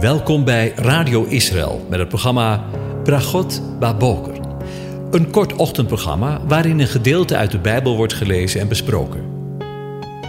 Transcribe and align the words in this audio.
Welkom 0.00 0.44
bij 0.44 0.68
Radio 0.68 1.24
Israël 1.24 1.86
met 1.90 1.98
het 1.98 2.08
programma 2.08 2.64
Bragot 3.04 3.78
Baboker. 3.78 4.40
Een 5.10 5.30
kort 5.30 5.52
ochtendprogramma 5.52 6.46
waarin 6.46 6.78
een 6.78 6.86
gedeelte 6.86 7.36
uit 7.36 7.50
de 7.50 7.58
Bijbel 7.58 7.96
wordt 7.96 8.12
gelezen 8.12 8.60
en 8.60 8.68
besproken. 8.68 9.24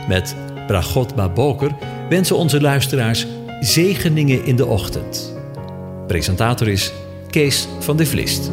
Met 0.07 0.36
Bragot 0.68 1.15
Baboker 1.15 1.71
wensen 2.09 2.36
onze 2.36 2.61
luisteraars 2.61 3.27
zegeningen 3.59 4.45
in 4.45 4.55
de 4.55 4.65
ochtend. 4.65 5.38
Presentator 6.07 6.68
is 6.68 6.93
Kees 7.29 7.68
van 7.79 7.97
de 7.97 8.05
Vlist. 8.05 8.52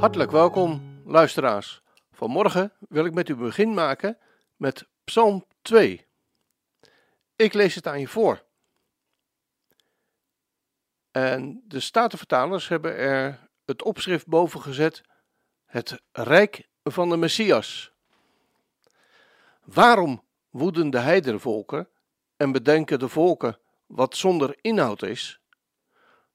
Hartelijk 0.00 0.30
welkom, 0.30 0.82
luisteraars. 1.06 1.82
Vanmorgen 2.12 2.72
wil 2.88 3.04
ik 3.04 3.14
met 3.14 3.28
u 3.28 3.36
begin 3.36 3.74
maken 3.74 4.18
met 4.56 4.86
Psalm 5.08 5.44
2. 5.62 6.06
Ik 7.36 7.52
lees 7.52 7.74
het 7.74 7.86
aan 7.86 8.00
je 8.00 8.08
voor. 8.08 8.44
En 11.10 11.62
de 11.64 11.80
Statenvertalers 11.80 12.68
hebben 12.68 12.96
er 12.96 13.48
het 13.64 13.82
opschrift 13.82 14.26
boven 14.26 14.60
gezet: 14.60 15.02
Het 15.64 16.02
Rijk 16.12 16.68
van 16.82 17.08
de 17.08 17.16
Messias. 17.16 17.92
Waarom 19.64 20.24
woeden 20.50 20.90
de 20.90 20.98
heiderenvolken 20.98 21.88
en 22.36 22.52
bedenken 22.52 22.98
de 22.98 23.08
volken 23.08 23.58
wat 23.86 24.16
zonder 24.16 24.58
inhoud 24.60 25.02
is? 25.02 25.40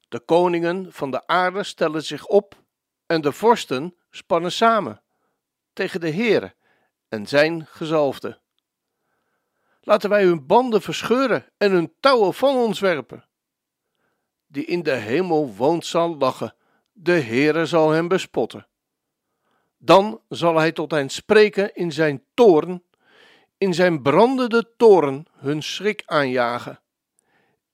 De 0.08 0.20
koningen 0.20 0.92
van 0.92 1.10
de 1.10 1.26
aarde 1.26 1.62
stellen 1.62 2.02
zich 2.02 2.26
op 2.26 2.62
en 3.06 3.20
de 3.20 3.32
vorsten 3.32 3.96
spannen 4.10 4.52
samen 4.52 5.02
tegen 5.72 6.00
de 6.00 6.10
Heere 6.10 6.54
en 7.08 7.26
zijn 7.26 7.66
gezalfde. 7.66 8.42
Laten 9.86 10.10
wij 10.10 10.24
hun 10.24 10.46
banden 10.46 10.82
verscheuren 10.82 11.46
en 11.56 11.70
hun 11.70 11.92
touwen 12.00 12.34
van 12.34 12.56
ons 12.56 12.80
werpen. 12.80 13.24
Die 14.46 14.64
in 14.64 14.82
de 14.82 14.94
hemel 14.94 15.54
woont 15.54 15.86
zal 15.86 16.16
lachen, 16.16 16.54
de 16.92 17.12
Heere 17.20 17.66
zal 17.66 17.90
hem 17.90 18.08
bespotten. 18.08 18.66
Dan 19.78 20.20
zal 20.28 20.56
hij 20.56 20.72
tot 20.72 20.90
hen 20.90 21.08
spreken 21.08 21.74
in 21.74 21.92
zijn 21.92 22.24
toorn, 22.34 22.82
in 23.58 23.74
zijn 23.74 24.02
brandende 24.02 24.74
toorn 24.76 25.26
hun 25.32 25.62
schrik 25.62 26.02
aanjagen. 26.06 26.80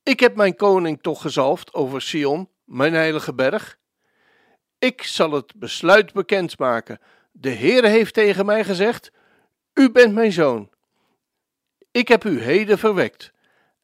Ik 0.03 0.21
heb 0.21 0.37
mijn 0.37 0.57
koning 0.57 1.03
toch 1.03 1.21
gezalfd 1.21 1.75
over 1.75 2.03
Sion, 2.03 2.49
mijn 2.65 2.93
heilige 2.93 3.35
berg. 3.35 3.79
Ik 4.79 5.03
zal 5.03 5.33
het 5.33 5.53
besluit 5.57 6.13
bekendmaken. 6.13 6.99
De 7.33 7.51
Heere 7.51 7.89
heeft 7.89 8.15
tegen 8.15 8.47
mij 8.47 8.65
gezegd: 8.65 9.13
U 9.75 9.91
bent 9.91 10.15
mijn 10.15 10.33
zoon. 10.33 10.71
Ik 11.91 12.09
heb 12.09 12.25
u 12.25 12.43
heden 12.43 12.79
verwekt. 12.79 13.33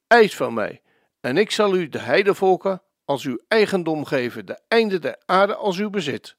Eis 0.06 0.36
van 0.36 0.54
mij, 0.54 0.82
en 1.20 1.36
ik 1.36 1.50
zal 1.50 1.74
u 1.74 1.88
de 1.88 1.98
heidevolken 1.98 2.82
als 3.04 3.24
uw 3.24 3.38
eigendom 3.48 4.04
geven, 4.04 4.46
de 4.46 4.60
einde 4.68 4.98
der 4.98 5.22
aarde 5.24 5.54
als 5.54 5.78
uw 5.78 5.90
bezit. 5.90 6.36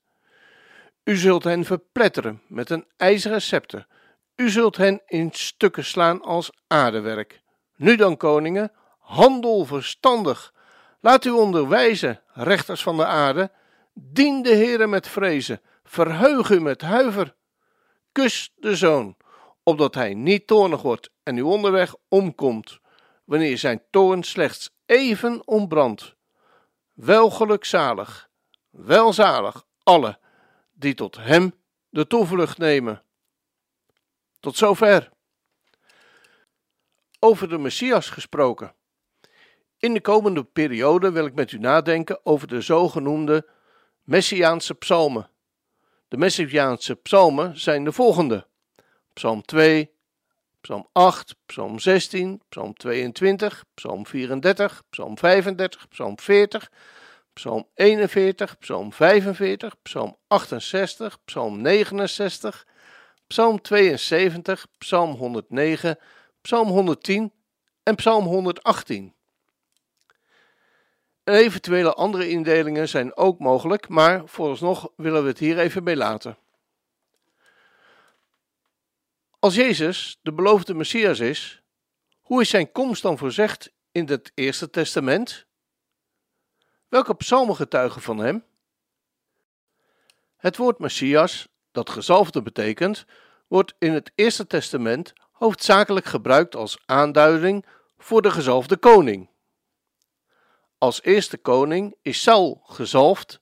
U 1.03 1.15
zult 1.15 1.43
hen 1.43 1.65
verpletteren 1.65 2.41
met 2.47 2.69
een 2.69 2.85
ijzeren 2.97 3.41
scepter. 3.41 3.87
U 4.35 4.49
zult 4.49 4.77
hen 4.77 5.01
in 5.05 5.29
stukken 5.31 5.85
slaan 5.85 6.21
als 6.21 6.51
aardewerk. 6.67 7.41
Nu 7.75 7.95
dan, 7.95 8.17
koningen, 8.17 8.71
handel 8.99 9.65
verstandig. 9.65 10.53
Laat 10.99 11.25
u 11.25 11.29
onderwijzen, 11.29 12.21
rechters 12.33 12.83
van 12.83 12.97
de 12.97 13.05
aarde. 13.05 13.51
Dien 13.93 14.41
de 14.41 14.55
Heere 14.55 14.87
met 14.87 15.07
vrezen. 15.07 15.61
Verheug 15.83 16.49
u 16.49 16.61
met 16.61 16.81
huiver. 16.81 17.35
Kus 18.11 18.53
de 18.55 18.75
zoon, 18.75 19.15
opdat 19.67 19.95
hij 19.95 20.13
niet 20.13 20.47
toornig 20.47 20.81
wordt 20.81 21.09
en 21.23 21.37
u 21.37 21.41
onderweg 21.41 21.95
omkomt, 22.07 22.79
wanneer 23.25 23.57
zijn 23.57 23.83
toorn 23.89 24.23
slechts 24.23 24.69
even 24.85 25.47
ontbrandt. 25.47 26.15
Wel 26.93 27.29
gelukzalig, 27.29 28.29
welzalig 28.69 29.65
alle 29.83 30.19
die 30.73 30.93
tot 30.93 31.15
hem 31.15 31.53
de 31.89 32.07
toevlucht 32.07 32.57
nemen. 32.57 33.03
Tot 34.39 34.57
zover. 34.57 35.09
Over 37.19 37.49
de 37.49 37.57
Messias 37.57 38.09
gesproken. 38.09 38.75
In 39.77 39.93
de 39.93 40.01
komende 40.01 40.43
periode 40.43 41.11
wil 41.11 41.25
ik 41.25 41.33
met 41.33 41.51
u 41.51 41.57
nadenken 41.57 42.25
over 42.25 42.47
de 42.47 42.61
zogenoemde 42.61 43.47
Messiaanse 44.03 44.73
psalmen. 44.73 45.29
De 46.07 46.17
Messiaanse 46.17 46.95
psalmen 46.95 47.59
zijn 47.59 47.83
de 47.83 47.91
volgende: 47.91 48.47
Psalm 49.17 49.41
2, 49.41 49.89
Psalm 50.61 50.87
8, 50.93 51.35
Psalm 51.47 51.79
16, 51.79 52.41
Psalm 52.49 52.73
22, 52.73 53.63
Psalm 53.73 54.05
34, 54.05 54.83
Psalm 54.91 55.17
35, 55.17 55.87
Psalm 55.89 56.19
40, 56.19 56.69
Psalm 57.33 57.65
41, 57.75 58.57
Psalm 58.59 58.91
45, 58.91 59.75
Psalm 59.81 60.17
68, 60.27 61.17
Psalm 61.25 61.61
69, 61.61 62.65
Psalm 63.27 63.59
72, 63.61 64.67
Psalm 64.77 65.15
109, 65.15 65.97
Psalm 66.41 66.67
110 66.67 67.31
en 67.83 67.95
Psalm 67.95 68.25
118. 68.25 69.13
Eventuele 71.23 71.93
andere 71.93 72.29
indelingen 72.29 72.89
zijn 72.89 73.15
ook 73.15 73.39
mogelijk, 73.39 73.87
maar 73.89 74.21
vooralsnog 74.25 74.89
willen 74.95 75.21
we 75.23 75.29
het 75.29 75.39
hier 75.39 75.59
even 75.59 75.83
bij 75.83 75.95
laten. 75.95 76.37
Als 79.47 79.55
Jezus 79.55 80.19
de 80.21 80.33
beloofde 80.33 80.73
Messias 80.73 81.19
is, 81.19 81.61
hoe 82.21 82.41
is 82.41 82.49
zijn 82.49 82.71
komst 82.71 83.01
dan 83.01 83.17
voorzegd 83.17 83.71
in 83.91 84.07
het 84.07 84.31
Eerste 84.33 84.69
Testament? 84.69 85.45
Welke 86.87 87.15
psalmen 87.15 87.55
getuigen 87.55 88.01
van 88.01 88.17
hem? 88.17 88.43
Het 90.37 90.57
woord 90.57 90.79
Messias, 90.79 91.47
dat 91.71 91.89
gezalfde 91.89 92.41
betekent, 92.41 93.05
wordt 93.47 93.73
in 93.79 93.93
het 93.93 94.11
Eerste 94.15 94.47
Testament 94.47 95.13
hoofdzakelijk 95.31 96.05
gebruikt 96.05 96.55
als 96.55 96.77
aanduiding 96.85 97.65
voor 97.97 98.21
de 98.21 98.31
gezalfde 98.31 98.77
koning. 98.77 99.29
Als 100.77 101.01
eerste 101.03 101.37
koning 101.37 101.95
is 102.01 102.21
Saul 102.21 102.61
gezalfd 102.63 103.41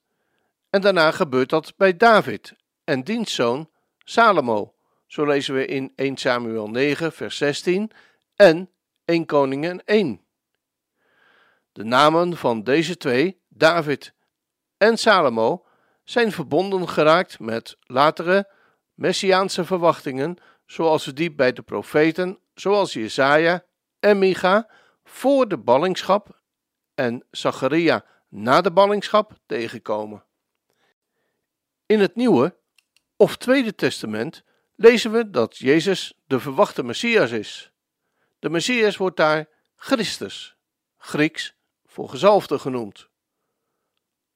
en 0.70 0.82
daarna 0.82 1.12
gebeurt 1.12 1.50
dat 1.50 1.74
bij 1.78 1.98
David 1.98 2.54
en 2.84 3.04
dienstzoon 3.04 3.70
Salomo. 3.98 4.75
Zo 5.06 5.26
lezen 5.26 5.56
we 5.56 5.66
in 5.66 5.92
1 5.96 6.18
Samuel 6.18 6.68
9, 6.68 7.12
vers 7.12 7.38
16 7.38 7.92
en 8.36 8.70
1 9.06 9.26
Koningen 9.26 9.86
1. 9.86 10.22
De 11.72 11.84
namen 11.84 12.38
van 12.38 12.64
deze 12.64 12.98
twee, 12.98 13.42
David 13.48 14.14
en 14.78 14.98
Salomo, 14.98 15.66
zijn 16.04 16.32
verbonden 16.32 16.90
geraakt 16.90 17.40
met 17.40 17.78
latere 17.80 18.50
messiaanse 18.94 19.66
verwachtingen, 19.66 20.38
zoals 20.66 21.06
we 21.06 21.14
die 21.14 21.32
bij 21.32 21.54
de 21.54 21.62
profeten, 21.62 22.40
zoals 22.54 22.94
Jesaja 22.94 23.66
en 24.00 24.20
Micha, 24.20 24.70
voor 25.04 25.48
de 25.48 25.58
ballingschap 25.58 26.42
en 26.96 27.26
Zacharia 27.32 28.06
na 28.30 28.62
de 28.62 28.72
ballingschap 28.72 29.38
tegenkomen. 29.46 30.24
In 31.86 32.00
het 32.00 32.16
Nieuwe 32.16 32.56
of 33.16 33.38
Tweede 33.38 33.76
Testament 33.76 34.44
lezen 34.76 35.12
we 35.12 35.30
dat 35.30 35.58
Jezus 35.58 36.14
de 36.28 36.40
verwachte 36.40 36.84
Messias 36.84 37.32
is. 37.32 37.72
De 38.40 38.50
Messias 38.50 38.98
wordt 38.98 39.18
daar 39.18 39.50
Christus, 39.76 40.56
Grieks 40.98 41.56
voor 41.86 42.10
gezalfde 42.10 42.60
genoemd. 42.60 43.10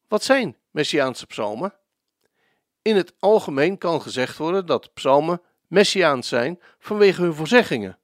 Wat 0.07 0.23
zijn 0.23 0.57
Messiaanse 0.71 1.25
psalmen? 1.25 1.73
In 2.81 2.95
het 2.95 3.13
algemeen 3.19 3.77
kan 3.77 4.01
gezegd 4.01 4.37
worden 4.37 4.65
dat 4.65 4.93
psalmen 4.93 5.41
Messiaans 5.67 6.27
zijn 6.27 6.59
vanwege 6.79 7.21
hun 7.21 7.33
voorzeggingen, 7.33 7.99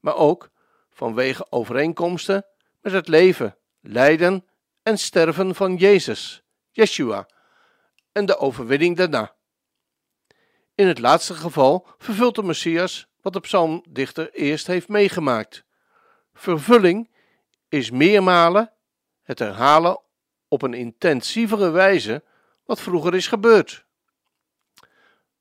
maar 0.00 0.16
ook 0.16 0.50
vanwege 0.90 1.46
overeenkomsten 1.50 2.46
met 2.80 2.92
het 2.92 3.08
leven, 3.08 3.56
lijden 3.80 4.46
en 4.82 4.98
sterven 4.98 5.54
van 5.54 5.76
Jezus, 5.76 6.42
Yeshua, 6.70 7.28
en 8.12 8.26
de 8.26 8.36
overwinning 8.36 8.96
daarna. 8.96 9.33
In 10.74 10.86
het 10.86 10.98
laatste 10.98 11.34
geval 11.34 11.86
vervult 11.98 12.34
de 12.34 12.42
Messias 12.42 13.06
wat 13.20 13.32
de 13.32 13.40
psalmdichter 13.40 14.32
eerst 14.32 14.66
heeft 14.66 14.88
meegemaakt. 14.88 15.64
Vervulling 16.32 17.10
is 17.68 17.90
meermalen 17.90 18.72
het 19.22 19.38
herhalen 19.38 20.00
op 20.48 20.62
een 20.62 20.74
intensievere 20.74 21.70
wijze 21.70 22.22
wat 22.64 22.80
vroeger 22.80 23.14
is 23.14 23.26
gebeurd. 23.26 23.84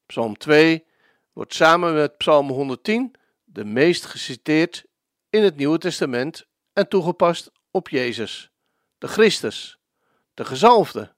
Psalm 0.05 0.37
2 0.37 0.85
wordt 1.33 1.53
samen 1.53 1.93
met 1.93 2.17
Psalm 2.17 2.49
110 2.49 3.15
de 3.43 3.65
meest 3.65 4.05
geciteerd 4.05 4.85
in 5.29 5.43
het 5.43 5.55
Nieuwe 5.55 5.77
Testament 5.77 6.47
en 6.73 6.87
toegepast 6.87 7.51
op 7.71 7.89
Jezus, 7.89 8.51
de 8.97 9.07
Christus, 9.07 9.79
de 10.33 10.45
gezalfde, 10.45 11.13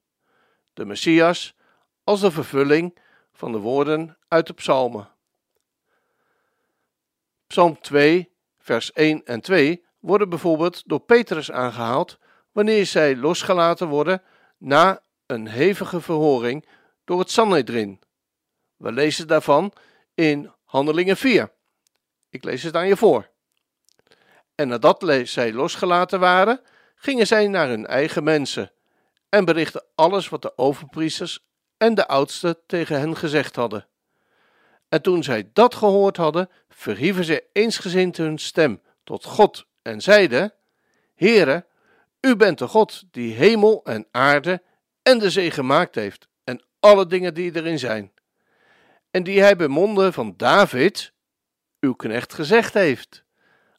de 0.74 0.86
Messias 0.86 1.56
als 2.04 2.22
de 2.22 2.32
vervulling 2.32 2.98
van 3.36 3.52
de 3.52 3.58
woorden 3.58 4.18
uit 4.28 4.48
de 4.48 4.54
psalmen. 4.54 5.10
Psalm 7.48 7.80
2, 7.82 8.32
vers 8.60 8.92
1 8.94 9.26
en 9.26 9.42
2 9.42 9.86
worden 10.00 10.30
bijvoorbeeld 10.30 10.84
door 10.86 11.00
Petrus 11.00 11.52
aangehaald 11.52 12.18
wanneer 12.52 12.86
zij 12.86 13.16
losgelaten 13.16 13.88
worden 13.88 14.22
na 14.58 15.02
een 15.26 15.48
hevige 15.48 16.02
verhoring 16.02 16.66
door 17.04 17.20
het 17.20 17.32
Sanhedrin. 17.32 18.00
We 18.78 18.92
lezen 18.92 19.28
daarvan 19.28 19.74
in 20.14 20.52
Handelingen 20.64 21.18
4. 21.18 21.52
Ik 22.30 22.44
lees 22.44 22.64
het 22.64 22.76
aan 22.76 22.88
je 22.88 22.98
voor. 22.98 23.30
En 24.56 24.68
nadat 24.68 25.04
zij 25.24 25.54
losgelaten 25.54 26.20
waren, 26.20 26.62
gingen 26.96 27.28
zij 27.28 27.48
naar 27.48 27.68
hun 27.68 27.86
eigen 27.86 28.24
mensen 28.24 28.72
en 29.30 29.46
berichtten 29.46 29.84
alles 29.96 30.30
wat 30.30 30.42
de 30.42 30.58
overpriesters 30.58 31.46
en 31.86 31.96
de 31.96 32.08
oudsten 32.08 32.58
tegen 32.68 33.00
hen 33.00 33.18
gezegd 33.18 33.56
hadden. 33.56 33.88
En 34.90 35.02
toen 35.02 35.24
zij 35.24 35.50
dat 35.54 35.76
gehoord 35.76 36.18
hadden, 36.18 36.50
verhieven 36.70 37.24
zij 37.24 37.42
eensgezind 37.52 38.18
hun 38.18 38.38
stem 38.38 38.82
tot 39.04 39.26
God 39.26 39.66
en 39.82 40.02
zeiden: 40.02 40.54
Heere, 41.16 41.66
u 42.22 42.36
bent 42.36 42.58
de 42.58 42.68
God 42.68 43.04
die 43.12 43.34
hemel 43.34 43.82
en 43.84 44.08
aarde 44.12 44.62
en 45.02 45.20
de 45.20 45.30
zee 45.30 45.52
gemaakt 45.52 45.96
heeft 45.96 46.28
en 46.44 46.64
alle 46.80 47.08
dingen 47.08 47.34
die 47.34 47.56
erin 47.56 47.80
zijn. 47.80 48.12
En 49.12 49.24
die 49.24 49.42
hij 49.42 49.56
bij 49.56 49.68
monden 49.68 50.14
van 50.14 50.34
David, 50.38 51.14
uw 51.80 51.94
knecht, 51.94 52.34
gezegd 52.34 52.74
heeft. 52.74 53.24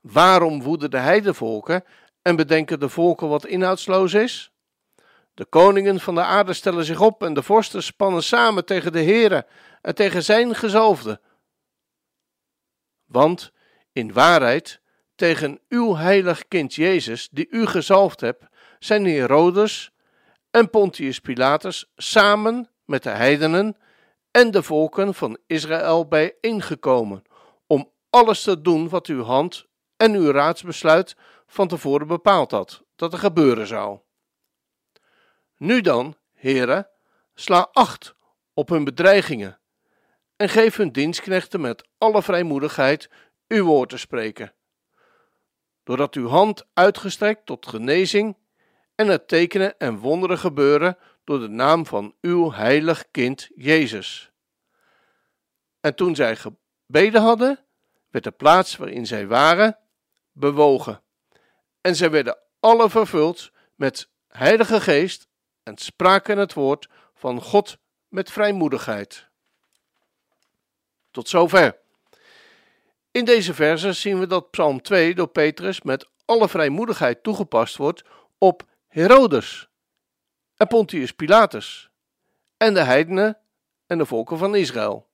Waarom 0.00 0.62
woeden 0.62 0.90
de 0.90 0.98
heidevolken 0.98 1.84
en 2.22 2.36
bedenken 2.36 2.80
de 2.80 2.88
volken 2.88 3.28
wat 3.28 3.46
inhoudsloos 3.46 4.14
is? 4.14 4.50
De 5.36 5.44
koningen 5.44 6.00
van 6.00 6.14
de 6.14 6.22
aarde 6.22 6.52
stellen 6.52 6.84
zich 6.84 7.00
op 7.00 7.22
en 7.22 7.34
de 7.34 7.42
vorsten 7.42 7.82
spannen 7.82 8.22
samen 8.22 8.64
tegen 8.64 8.92
de 8.92 9.02
Heere 9.02 9.46
en 9.82 9.94
tegen 9.94 10.22
zijn 10.22 10.54
gezalfde. 10.54 11.20
Want 13.04 13.52
in 13.92 14.12
waarheid 14.12 14.80
tegen 15.14 15.60
uw 15.68 15.96
heilig 15.96 16.48
kind 16.48 16.74
Jezus, 16.74 17.28
die 17.28 17.46
u 17.50 17.66
gezalfd 17.66 18.20
hebt, 18.20 18.44
zijn 18.78 19.06
Herodes 19.06 19.90
en 20.50 20.70
Pontius 20.70 21.20
Pilatus 21.20 21.92
samen 21.96 22.68
met 22.84 23.02
de 23.02 23.10
heidenen 23.10 23.76
en 24.30 24.50
de 24.50 24.62
volken 24.62 25.14
van 25.14 25.38
Israël 25.46 26.08
bijeengekomen, 26.08 27.22
om 27.66 27.90
alles 28.10 28.42
te 28.42 28.60
doen 28.60 28.88
wat 28.88 29.06
uw 29.06 29.22
hand 29.22 29.66
en 29.96 30.14
uw 30.14 30.30
raadsbesluit 30.30 31.16
van 31.46 31.68
tevoren 31.68 32.06
bepaald 32.06 32.50
had 32.50 32.82
dat 32.94 33.12
er 33.12 33.18
gebeuren 33.18 33.66
zou. 33.66 34.04
Nu 35.56 35.80
dan, 35.80 36.16
heren, 36.34 36.88
sla 37.34 37.68
acht 37.72 38.14
op 38.54 38.68
hun 38.68 38.84
bedreigingen 38.84 39.58
en 40.36 40.48
geef 40.48 40.76
hun 40.76 40.92
dienstknechten 40.92 41.60
met 41.60 41.88
alle 41.98 42.22
vrijmoedigheid 42.22 43.10
uw 43.48 43.64
woord 43.64 43.88
te 43.88 43.98
spreken. 43.98 44.54
Doordat 45.84 46.14
uw 46.14 46.28
hand 46.28 46.64
uitgestrekt 46.74 47.46
tot 47.46 47.66
genezing 47.66 48.36
en 48.94 49.08
het 49.08 49.28
tekenen 49.28 49.78
en 49.78 49.98
wonderen 49.98 50.38
gebeuren 50.38 50.98
door 51.24 51.38
de 51.38 51.48
naam 51.48 51.86
van 51.86 52.14
uw 52.20 52.52
heilig 52.52 53.10
kind 53.10 53.48
Jezus. 53.54 54.30
En 55.80 55.94
toen 55.94 56.14
zij 56.14 56.36
gebeden 56.36 57.22
hadden, 57.22 57.64
werd 58.10 58.24
de 58.24 58.30
plaats 58.30 58.76
waarin 58.76 59.06
zij 59.06 59.26
waren 59.26 59.78
bewogen. 60.32 61.02
En 61.80 61.96
zij 61.96 62.10
werden 62.10 62.38
alle 62.60 62.90
vervuld 62.90 63.52
met 63.74 64.10
Heilige 64.28 64.80
Geest 64.80 65.28
en 65.66 65.76
spraken 65.76 66.38
het 66.38 66.52
woord 66.52 66.88
van 67.14 67.42
God 67.42 67.78
met 68.08 68.30
vrijmoedigheid. 68.30 69.26
Tot 71.10 71.28
zover. 71.28 71.76
In 73.10 73.24
deze 73.24 73.54
verse 73.54 73.92
zien 73.92 74.18
we 74.18 74.26
dat 74.26 74.50
Psalm 74.50 74.82
2 74.82 75.14
door 75.14 75.26
Petrus 75.26 75.82
met 75.82 76.08
alle 76.24 76.48
vrijmoedigheid 76.48 77.22
toegepast 77.22 77.76
wordt 77.76 78.02
op 78.38 78.62
Herodes 78.86 79.68
en 80.56 80.66
Pontius 80.66 81.12
Pilatus 81.12 81.90
en 82.56 82.74
de 82.74 82.82
heidenen 82.82 83.38
en 83.86 83.98
de 83.98 84.06
volken 84.06 84.38
van 84.38 84.54
Israël. 84.54 85.06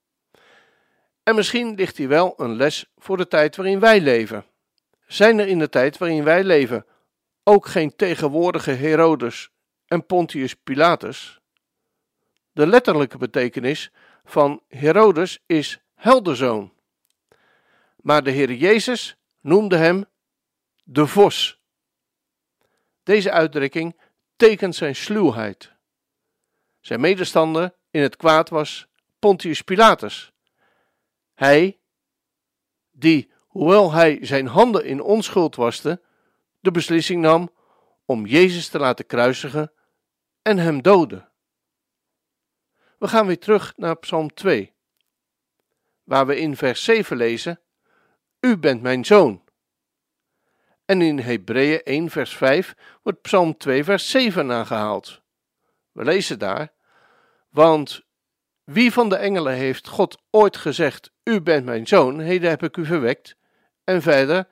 En 1.23 1.35
misschien 1.35 1.75
ligt 1.75 1.97
hier 1.97 2.09
wel 2.09 2.35
een 2.37 2.57
les 2.57 2.87
voor 2.99 3.17
de 3.17 3.29
tijd 3.29 3.57
waarin 3.57 3.81
wij 3.81 4.01
leven. 4.01 4.45
Zijn 5.07 5.39
er 5.39 5.49
in 5.49 5.59
de 5.59 5.69
tijd 5.69 5.99
waarin 5.99 6.25
wij 6.25 6.45
leven 6.45 6.87
ook 7.43 7.67
geen 7.67 7.97
tegenwoordige 7.97 8.71
Herodes 8.71 9.51
en 9.93 10.07
Pontius 10.07 10.55
Pilatus? 10.55 11.41
De 12.53 12.67
letterlijke 12.67 13.19
betekenis 13.19 13.91
van 14.25 14.63
Herodes 14.69 15.43
is 15.47 15.81
helderzoon. 15.95 16.73
Maar 17.97 18.23
de 18.23 18.31
Heer 18.31 18.53
Jezus 18.53 19.17
noemde 19.41 19.77
hem 19.77 20.05
de 20.85 21.07
vos. 21.07 21.61
Deze 23.03 23.31
uitdrukking 23.31 24.01
tekent 24.37 24.75
zijn 24.75 24.97
sluwheid. 24.97 25.73
Zijn 26.81 27.01
medestander 27.01 27.75
in 27.91 28.03
het 28.03 28.17
kwaad 28.17 28.49
was 28.49 28.87
Pontius 29.19 29.63
Pilatus. 29.63 30.33
Hij, 31.35 31.79
die, 32.91 33.31
hoewel 33.47 33.93
hij 33.93 34.19
zijn 34.21 34.47
handen 34.47 34.85
in 34.85 35.03
onschuld 35.03 35.57
waste, 35.57 36.03
de 36.61 36.71
beslissing 36.71 37.21
nam 37.21 37.51
om 38.05 38.27
Jezus 38.27 38.69
te 38.69 38.79
laten 38.79 39.07
kruisigen 39.07 39.73
en 40.43 40.59
hem 40.59 40.83
doden. 40.83 41.29
We 42.99 43.09
gaan 43.09 43.27
weer 43.27 43.39
terug 43.39 43.73
naar 43.77 43.97
Psalm 43.97 44.35
2, 44.35 44.73
waar 46.05 46.27
we 46.27 46.39
in 46.39 46.57
vers 46.57 46.85
7 46.85 47.17
lezen: 47.17 47.61
U 48.41 48.57
bent 48.57 48.83
mijn 48.83 49.05
zoon. 49.05 49.43
En 50.85 51.03
in 51.03 51.19
Hebreeën 51.19 51.83
1, 51.83 52.11
vers 52.11 52.37
5 52.37 52.75
wordt 53.03 53.23
Psalm 53.23 53.57
2, 53.57 53.85
vers 53.85 54.11
7 54.11 54.53
aangehaald. 54.53 55.23
We 55.93 56.05
lezen 56.05 56.39
daar: 56.39 56.73
Want 57.49 58.03
wie 58.65 58.93
van 58.93 59.09
de 59.09 59.17
engelen 59.17 59.55
heeft 59.55 59.89
God 59.89 60.23
ooit 60.31 60.57
gezegd: 60.57 61.13
U 61.25 61.41
bent 61.41 61.65
mijn 61.65 61.87
zoon, 61.87 62.21
heden 62.21 62.51
heb 62.51 62.63
ik 62.63 62.77
u 62.77 62.85
verwekt? 62.85 63.37
En 63.85 64.03
verder: 64.03 64.49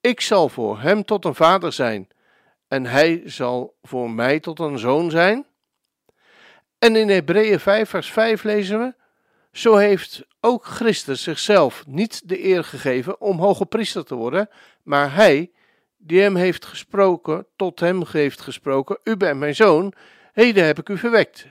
Ik 0.00 0.20
zal 0.20 0.48
voor 0.48 0.80
hem 0.80 1.04
tot 1.04 1.24
een 1.24 1.34
vader 1.34 1.72
zijn, 1.72 2.08
en 2.74 2.86
hij 2.86 3.22
zal 3.24 3.76
voor 3.82 4.10
mij 4.10 4.40
tot 4.40 4.58
een 4.58 4.78
zoon 4.78 5.10
zijn? 5.10 5.46
En 6.78 6.96
in 6.96 7.08
Hebreeën 7.08 7.60
5, 7.60 7.88
vers 7.88 8.12
5 8.12 8.42
lezen 8.42 8.78
we: 8.78 8.94
Zo 9.52 9.76
heeft 9.76 10.26
ook 10.40 10.64
Christus 10.64 11.22
zichzelf 11.22 11.86
niet 11.86 12.28
de 12.28 12.44
eer 12.44 12.64
gegeven 12.64 13.20
om 13.20 13.38
hoge 13.38 13.66
priester 13.66 14.04
te 14.04 14.14
worden, 14.14 14.48
maar 14.82 15.14
hij, 15.14 15.50
die 15.96 16.20
hem 16.20 16.36
heeft 16.36 16.64
gesproken, 16.64 17.46
tot 17.56 17.80
hem 17.80 18.02
heeft 18.10 18.40
gesproken: 18.40 18.98
U 19.04 19.16
bent 19.16 19.38
mijn 19.38 19.54
zoon, 19.54 19.92
heden 20.32 20.64
heb 20.64 20.78
ik 20.78 20.88
u 20.88 20.98
verwekt. 20.98 21.46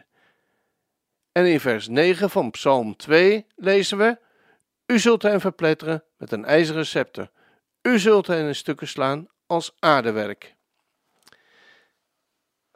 En 1.31 1.45
in 1.45 1.59
vers 1.59 1.87
9 1.87 2.29
van 2.29 2.51
Psalm 2.51 2.95
2 2.95 3.45
lezen 3.55 3.97
we: 3.97 4.17
U 4.85 4.99
zult 4.99 5.21
hem 5.21 5.39
verpletteren 5.39 6.03
met 6.17 6.31
een 6.31 6.45
ijzeren 6.45 6.85
scepter. 6.85 7.31
U 7.81 7.99
zult 7.99 8.27
hen 8.27 8.47
in 8.47 8.55
stukken 8.55 8.87
slaan 8.87 9.27
als 9.45 9.75
aardewerk. 9.79 10.55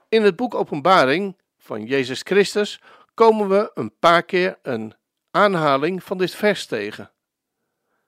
In 0.09 0.23
het 0.23 0.35
boek 0.35 0.53
Openbaring 0.53 1.37
van 1.57 1.85
Jezus 1.85 2.21
Christus 2.21 2.81
komen 3.13 3.49
we 3.49 3.71
een 3.73 3.97
paar 3.99 4.23
keer 4.23 4.59
een 4.61 4.93
aanhaling 5.31 6.03
van 6.03 6.17
dit 6.17 6.35
vers 6.35 6.65
tegen. 6.65 7.11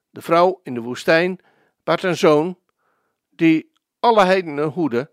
De 0.10 0.22
vrouw 0.22 0.60
in 0.64 0.74
de 0.74 0.80
woestijn 0.80 1.40
baart 1.84 2.04
een 2.04 2.18
zoon 2.18 2.60
die 3.30 3.72
alle 4.00 4.24
heidenen 4.24 4.68
hoeden 4.68 5.10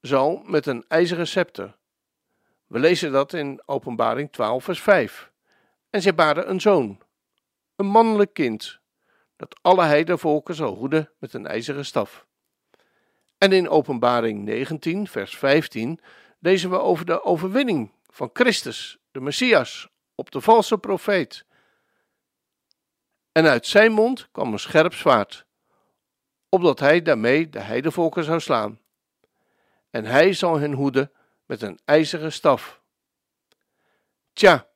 zal 0.00 0.42
met 0.44 0.66
een 0.66 0.84
ijzeren 0.88 1.26
scepter. 1.26 1.76
We 2.66 2.78
lezen 2.78 3.12
dat 3.12 3.32
in 3.32 3.62
Openbaring 3.64 4.32
12, 4.32 4.64
vers 4.64 4.80
5. 4.80 5.30
En 5.90 6.02
zij 6.02 6.14
baarden 6.14 6.50
een 6.50 6.60
zoon, 6.60 7.00
een 7.76 7.86
mannelijk 7.86 8.32
kind, 8.32 8.80
dat 9.36 9.58
alle 9.62 9.84
heidenvolken 9.84 10.54
zal 10.54 10.74
hoeden 10.74 11.10
met 11.18 11.34
een 11.34 11.46
ijzeren 11.46 11.84
staf. 11.84 12.26
En 13.38 13.52
in 13.52 13.68
Openbaring 13.68 14.44
19, 14.44 15.06
vers 15.06 15.36
15 15.36 16.00
lezen 16.38 16.70
we 16.70 16.78
over 16.78 17.06
de 17.06 17.24
overwinning 17.24 17.92
van 18.06 18.30
Christus, 18.32 18.98
de 19.10 19.20
Messias, 19.20 19.88
op 20.14 20.30
de 20.30 20.40
valse 20.40 20.78
profeet. 20.78 21.44
En 23.32 23.46
uit 23.46 23.66
zijn 23.66 23.92
mond 23.92 24.28
kwam 24.32 24.52
een 24.52 24.58
scherp 24.58 24.94
zwaard, 24.94 25.46
opdat 26.48 26.78
hij 26.78 27.02
daarmee 27.02 27.48
de 27.48 27.60
heidevolken 27.60 28.24
zou 28.24 28.40
slaan. 28.40 28.80
En 29.90 30.04
hij 30.04 30.32
zal 30.32 30.58
hen 30.58 30.72
hoeden 30.72 31.12
met 31.46 31.62
een 31.62 31.78
ijzeren 31.84 32.32
staf. 32.32 32.80
Tja, 34.32 34.66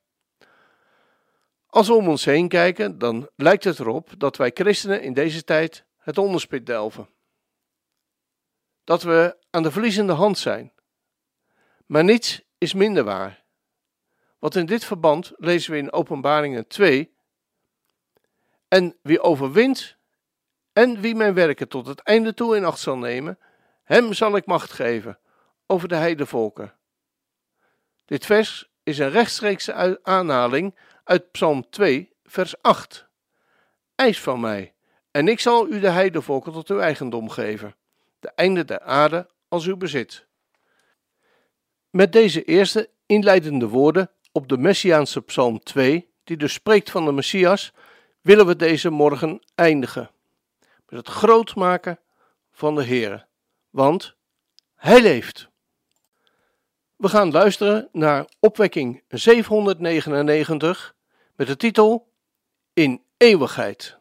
als 1.66 1.86
we 1.86 1.94
om 1.94 2.08
ons 2.08 2.24
heen 2.24 2.48
kijken, 2.48 2.98
dan 2.98 3.28
lijkt 3.36 3.64
het 3.64 3.78
erop 3.78 4.08
dat 4.18 4.36
wij 4.36 4.50
christenen 4.54 5.02
in 5.02 5.12
deze 5.12 5.44
tijd 5.44 5.84
het 5.98 6.18
onderspit 6.18 6.66
delven. 6.66 7.08
Dat 8.90 9.02
we 9.02 9.36
aan 9.50 9.62
de 9.62 9.70
verliezende 9.70 10.12
hand 10.12 10.38
zijn. 10.38 10.72
Maar 11.86 12.04
niets 12.04 12.42
is 12.58 12.74
minder 12.74 13.04
waar. 13.04 13.42
Want 14.38 14.54
in 14.56 14.66
dit 14.66 14.84
verband 14.84 15.32
lezen 15.36 15.72
we 15.72 15.78
in 15.78 15.92
Openbaringen 15.92 16.66
2: 16.66 17.14
En 18.68 18.96
wie 19.02 19.20
overwint 19.20 19.96
En 20.72 21.00
wie 21.00 21.14
mijn 21.14 21.34
werken 21.34 21.68
tot 21.68 21.86
het 21.86 22.00
einde 22.00 22.34
toe 22.34 22.56
in 22.56 22.64
acht 22.64 22.78
zal 22.78 22.98
nemen, 22.98 23.38
hem 23.84 24.12
zal 24.12 24.36
ik 24.36 24.46
macht 24.46 24.72
geven 24.72 25.18
over 25.66 25.88
de 25.88 25.96
heidevolken. 25.96 26.74
Dit 28.04 28.26
vers 28.26 28.70
is 28.82 28.98
een 28.98 29.10
rechtstreekse 29.10 30.02
aanhaling 30.02 30.78
uit 31.04 31.30
Psalm 31.30 31.70
2, 31.70 32.12
vers 32.24 32.62
8. 32.62 33.08
Eis 33.94 34.20
van 34.20 34.40
mij, 34.40 34.74
en 35.10 35.28
ik 35.28 35.40
zal 35.40 35.68
u 35.68 35.80
de 35.80 35.90
heidevolken 35.90 36.52
tot 36.52 36.68
uw 36.68 36.80
eigendom 36.80 37.28
geven, 37.28 37.74
de 38.20 38.28
einde 38.34 38.64
der 38.64 38.80
aarde 38.80 39.28
als 39.48 39.66
uw 39.66 39.76
bezit. 39.76 40.26
Met 41.90 42.12
deze 42.12 42.44
eerste 42.44 42.90
inleidende 43.06 43.68
woorden 43.68 44.10
op 44.32 44.48
de 44.48 44.58
Messiaanse 44.58 45.20
Psalm 45.20 45.62
2, 45.62 46.12
die 46.24 46.36
dus 46.36 46.52
spreekt 46.52 46.90
van 46.90 47.04
de 47.04 47.12
Messias, 47.12 47.72
willen 48.20 48.46
we 48.46 48.56
deze 48.56 48.90
morgen 48.90 49.42
eindigen. 49.54 50.10
Met 50.88 50.98
het 50.98 51.08
groot 51.08 51.54
maken 51.54 51.98
van 52.50 52.74
de 52.74 52.82
Heer. 52.82 53.26
Want 53.70 54.16
Hij 54.74 55.02
leeft. 55.02 55.48
We 56.96 57.08
gaan 57.08 57.30
luisteren 57.30 57.88
naar 57.92 58.26
opwekking 58.40 59.02
799 59.08 60.94
met 61.36 61.46
de 61.46 61.56
titel 61.56 62.12
In 62.72 63.04
eeuwigheid. 63.16 63.99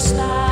side. 0.00 0.49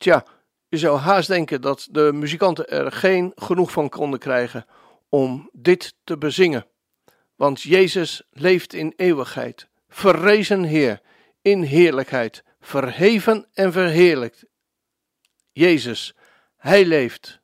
Tja, 0.00 0.24
je 0.68 0.78
zou 0.78 0.98
haast 0.98 1.28
denken 1.28 1.60
dat 1.60 1.88
de 1.90 2.12
muzikanten 2.12 2.68
er 2.68 2.92
geen 2.92 3.32
genoeg 3.34 3.70
van 3.70 3.88
konden 3.88 4.18
krijgen 4.18 4.66
om 5.08 5.50
dit 5.52 5.94
te 6.04 6.18
bezingen. 6.18 6.66
Want 7.36 7.62
Jezus 7.62 8.22
leeft 8.30 8.72
in 8.72 8.92
eeuwigheid, 8.96 9.68
verrezen 9.88 10.62
Heer, 10.62 11.00
in 11.42 11.62
heerlijkheid, 11.62 12.44
verheven 12.60 13.46
en 13.52 13.72
verheerlijkt. 13.72 14.44
Jezus, 15.52 16.14
Hij 16.56 16.84
leeft. 16.84 17.40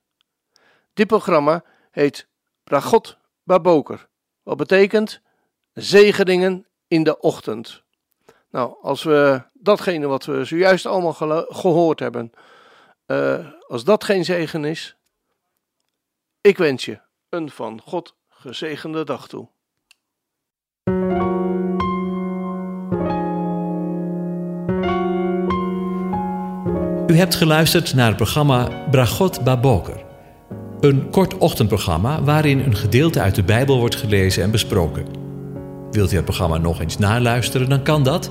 Dit 0.94 1.06
programma 1.06 1.64
heet 1.90 2.28
Bragot 2.64 3.18
Baboker, 3.42 4.08
wat 4.42 4.56
betekent 4.56 5.20
zegeningen 5.72 6.66
in 6.88 7.02
de 7.02 7.20
ochtend. 7.20 7.84
Nou, 8.56 8.74
als 8.82 9.02
we 9.02 9.42
datgene 9.52 10.06
wat 10.06 10.24
we 10.24 10.44
zojuist 10.44 10.86
allemaal 10.86 11.44
gehoord 11.48 12.00
hebben, 12.00 12.32
eh, 13.06 13.46
als 13.66 13.84
dat 13.84 14.04
geen 14.04 14.24
zegen 14.24 14.64
is, 14.64 14.96
ik 16.40 16.58
wens 16.58 16.84
je 16.84 17.00
een 17.28 17.50
van 17.50 17.80
God 17.84 18.14
gezegende 18.28 19.04
dag 19.04 19.28
toe. 19.28 19.48
U 27.06 27.16
hebt 27.16 27.34
geluisterd 27.34 27.94
naar 27.94 28.08
het 28.08 28.16
programma 28.16 28.88
Bragot 28.90 29.44
Baboker. 29.44 30.04
Een 30.80 31.10
kort 31.10 31.38
ochtendprogramma 31.38 32.22
waarin 32.22 32.58
een 32.58 32.76
gedeelte 32.76 33.20
uit 33.20 33.34
de 33.34 33.44
Bijbel 33.44 33.78
wordt 33.78 33.96
gelezen 33.96 34.42
en 34.42 34.50
besproken. 34.50 35.06
Wilt 35.90 36.12
u 36.12 36.16
het 36.16 36.24
programma 36.24 36.56
nog 36.56 36.80
eens 36.80 36.98
naluisteren, 36.98 37.68
dan 37.68 37.82
kan 37.82 38.02
dat. 38.02 38.30